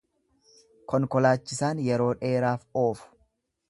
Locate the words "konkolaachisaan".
0.93-1.85